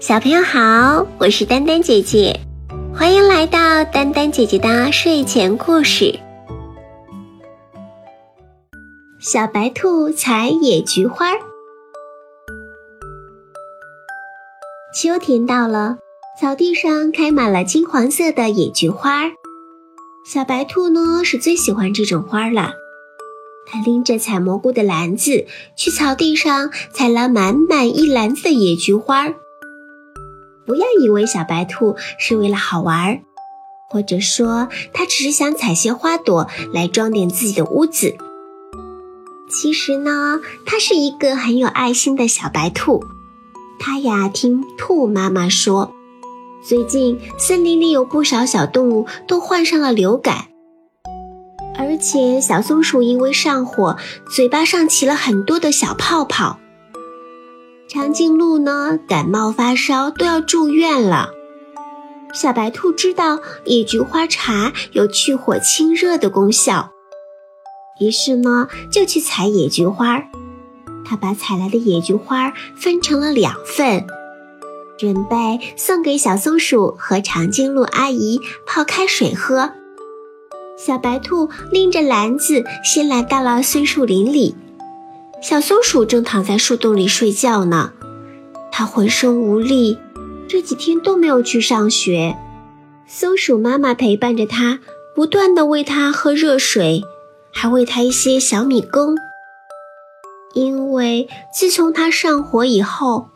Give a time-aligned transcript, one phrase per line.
[0.00, 2.38] 小朋友好，我是丹丹姐姐，
[2.94, 6.16] 欢迎来到丹丹姐姐的睡前故事。
[9.18, 11.32] 小白兔采野菊花。
[14.94, 15.98] 秋天到了，
[16.40, 19.32] 草地上开满了金黄色的野菊花。
[20.24, 22.70] 小白兔呢是最喜欢这种花了。
[23.66, 29.34] 它拎着采蘑菇的篮子，去草地上采了满满一篮子的野菊花。
[30.68, 33.22] 不要以为小白兔是为了好玩，
[33.88, 38.14] 或者说它只是想采些花朵来装点自己的屋子。
[39.50, 43.02] 其实呢，它是一个很有爱心的小白兔。
[43.80, 45.94] 它呀，听兔妈妈说，
[46.62, 50.48] 最近森林里有不少小动物都患上了流感，
[51.78, 53.96] 而且小松鼠因为上火，
[54.30, 56.58] 嘴巴上起了很多的小泡泡。
[57.88, 61.30] 长颈鹿呢，感冒发烧都要住院了。
[62.34, 66.92] 小白兔知道野菊花茶有去火清热的功效，
[67.98, 70.22] 于是呢，就去采野菊花。
[71.02, 74.06] 他把采来的野菊花分成了两份，
[74.98, 79.72] 准备送给小松鼠和长颈鹿阿姨泡开水喝。
[80.76, 84.54] 小白兔拎着篮子，先来到了松树林里。
[85.40, 87.92] 小松鼠正躺在树洞里睡觉呢，
[88.72, 89.96] 它浑身无力，
[90.48, 92.36] 这几天都没有去上学。
[93.06, 94.80] 松鼠妈妈陪伴着它，
[95.14, 97.02] 不断地喂它喝热水，
[97.52, 99.16] 还喂它一些小米羹。
[100.54, 103.28] 因为自从它上火以后，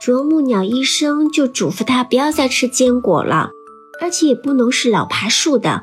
[0.00, 3.50] 啄木鸟医生就嘱咐它不要再吃坚果了，
[4.00, 5.82] 而且也不能是老爬树的，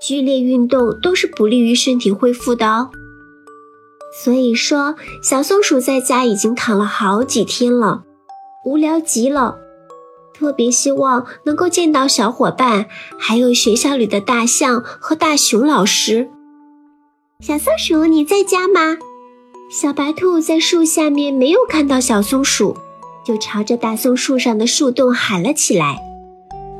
[0.00, 2.90] 剧烈运动都是不利于身体恢复的哦。
[4.12, 8.02] 所以说，小松鼠在家已经躺了好几天了，
[8.64, 9.56] 无聊极了，
[10.34, 12.86] 特别希望能够见到小伙伴，
[13.18, 16.28] 还有学校里的大象和大熊老师。
[17.40, 18.98] 小松鼠，你在家吗？
[19.70, 22.76] 小白兔在树下面没有看到小松鼠，
[23.24, 25.98] 就朝着大松树上的树洞喊了起来：“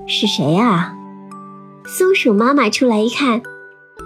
[0.06, 0.94] 是谁啊？”
[1.88, 3.42] 松鼠妈妈出来一看。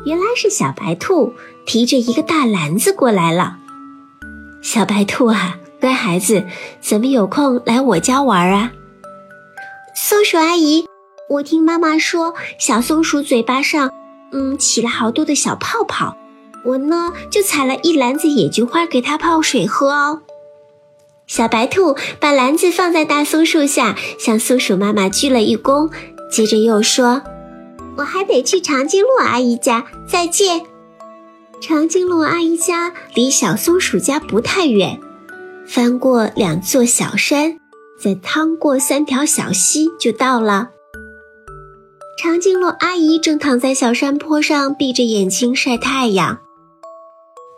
[0.04, 1.34] 原来是小白兔
[1.64, 3.58] 提着一个大篮子过来了。
[4.62, 6.44] 小白兔啊，乖孩子，
[6.80, 8.72] 怎么有空来我家玩啊？
[9.94, 10.86] 松鼠阿姨，
[11.30, 13.90] 我听妈妈说，小松鼠嘴巴上，
[14.32, 16.16] 嗯，起了好多的小泡泡。
[16.64, 20.22] 我呢，就采了一篮子野菊花给它泡水喝哦。
[21.28, 25.90] 小白兔把篮子放在大松树下，向松鼠妈妈鞠了一躬，
[26.30, 27.22] 接着又说。
[27.96, 30.62] 我还得去长颈鹿阿姨家，再见。
[31.60, 35.00] 长颈鹿阿姨家离小松鼠家不太远，
[35.66, 37.58] 翻过两座小山，
[37.98, 40.70] 再趟过三条小溪就到了。
[42.18, 46.40] 长颈鹿阿姨正躺在小山坡上，闭着眼睛晒太阳。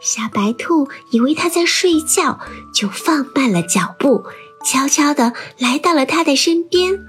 [0.01, 2.39] 小白兔以为它在睡觉，
[2.73, 4.25] 就放慢了脚步，
[4.65, 7.05] 悄悄地来到了它的身边。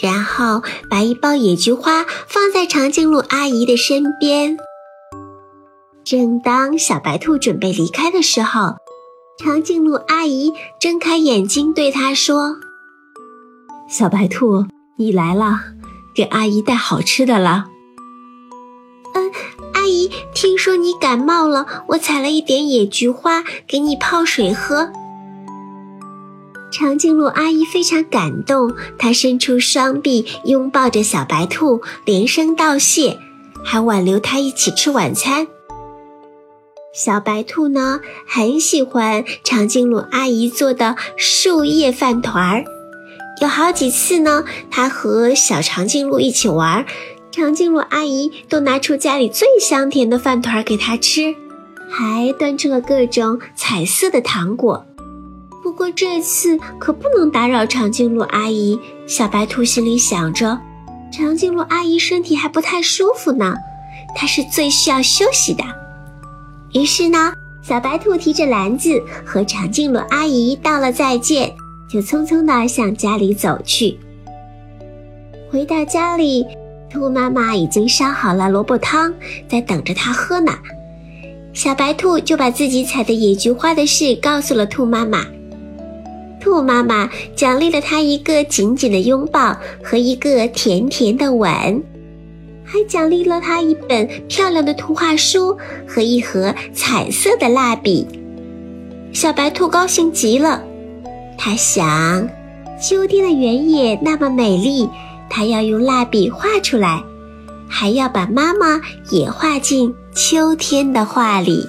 [0.00, 4.56] 然后把一包野菊花放在长颈鹿阿姨的身边。
[6.04, 8.76] 正当小白兔准备离开的时候，
[9.38, 12.56] 长颈鹿阿姨睁开眼睛对它说
[13.88, 14.66] ：“小白兔，
[14.96, 15.60] 你来了，
[16.14, 17.66] 给阿姨带好吃的了。
[19.14, 19.30] ”“嗯，
[19.74, 24.90] 阿姨，听说你感冒了，我采了一点野菊花给你泡水喝。”
[26.72, 33.18] 长颈鹿阿姨非常感动，她伸出双臂拥抱着小白兔，连声道谢，
[33.62, 35.46] 还挽留它一起吃晚餐。
[36.94, 42.64] 小白兔呢，很喜欢长颈鹿阿姨做的树叶饭团儿，
[43.42, 46.86] 有好几次呢，它和小长颈鹿一起玩，
[47.30, 51.34] 长颈鹿阿姨都拿出家里最香甜的饭团给它吃，
[51.90, 54.86] 还端出了各种彩色的糖果。
[55.72, 58.78] 不过这次可不能打扰长颈鹿阿姨。
[59.06, 60.60] 小白兔心里想着，
[61.10, 63.54] 长颈鹿阿姨身体还不太舒服呢，
[64.14, 65.64] 她是最需要休息的。
[66.74, 67.32] 于是呢，
[67.62, 71.50] 小白兔提着篮子和长颈鹿阿姨道了再见，
[71.90, 73.98] 就匆匆地向家里走去。
[75.50, 76.44] 回到家里，
[76.90, 79.14] 兔妈妈已经烧好了萝卜汤，
[79.48, 80.52] 在等着它喝呢。
[81.54, 85.24] 小白兔就把自己采的野菊花的事告诉了兔妈妈。
[86.42, 91.48] 兔妈妈奖励了它一个紧紧的拥抱和一个甜甜的吻，
[92.64, 95.56] 还奖励了它一本漂亮的图画书
[95.86, 98.04] 和一盒彩色的蜡笔。
[99.12, 100.60] 小白兔高兴极了，
[101.38, 102.28] 它想，
[102.82, 104.88] 秋天的原野那么美丽，
[105.30, 107.00] 它要用蜡笔画出来，
[107.68, 108.80] 还要把妈妈
[109.10, 111.64] 也画进秋天的画里。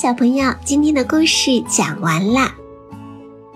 [0.00, 2.54] 小朋友，今天的故事讲完啦。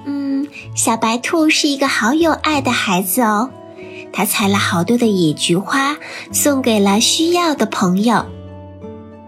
[0.05, 3.49] 嗯，小白兔是一个好有爱的孩子哦，
[4.13, 5.97] 他采了好多的野菊花，
[6.33, 8.27] 送给了需要的朋友。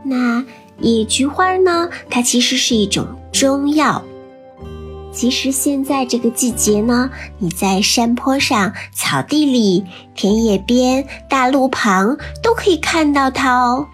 [0.04, 0.44] 那
[0.80, 1.88] 野菊花呢？
[2.10, 4.02] 它其实是一种中药。
[5.12, 7.08] 其实现在这个季节呢，
[7.38, 9.84] 你在山坡上、草地里、
[10.16, 13.86] 田野边、大路旁都可以看到它哦。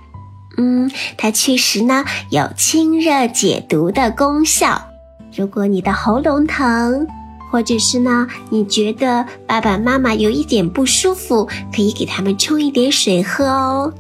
[0.61, 4.89] 嗯，它确实呢有清热解毒的功效。
[5.35, 7.07] 如果你的喉咙疼，
[7.51, 13.91] 或者是呢你觉得爸爸妈妈有一点不舒服，可以给他们冲一点水喝哦。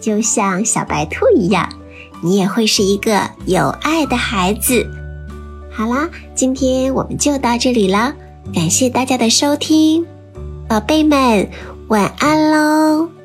[0.00, 1.68] 就像小白兔一样，
[2.20, 4.84] 你也会是一个有爱的孩子。
[5.70, 8.12] 好啦，今天我们就到这里了，
[8.52, 10.04] 感谢大家的收听，
[10.66, 11.48] 宝贝们
[11.86, 13.17] 晚安喽。